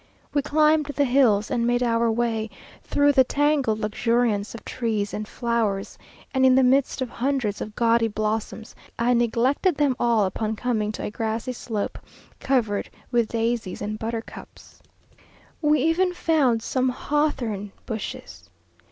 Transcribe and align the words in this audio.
We 0.33 0.41
climbed 0.41 0.87
the 0.87 1.05
hills, 1.05 1.51
and 1.51 1.67
made 1.67 1.83
our 1.83 2.11
way 2.11 2.49
through 2.83 3.11
the 3.11 3.23
tangled 3.23 3.77
luxuriance 3.77 4.55
of 4.55 4.65
trees 4.65 5.13
and 5.13 5.27
flowers, 5.27 5.95
and 6.33 6.43
in 6.43 6.55
the 6.55 6.63
midst 6.63 7.03
of 7.03 7.09
hundreds 7.11 7.61
of 7.61 7.75
gaudy 7.75 8.07
blossoms, 8.07 8.73
I 8.97 9.13
neglected 9.13 9.75
them 9.77 9.95
all 9.99 10.25
upon 10.25 10.55
coming 10.55 10.91
to 10.93 11.03
a 11.03 11.11
grassy 11.11 11.53
slope 11.53 11.99
covered 12.39 12.89
with 13.11 13.27
daisies 13.29 13.79
and 13.79 13.99
buttercups. 13.99 14.81
We 15.61 15.83
even 15.83 16.15
found 16.15 16.63
some 16.63 16.89
hawthorn 16.89 17.71
bushes. 17.85 18.49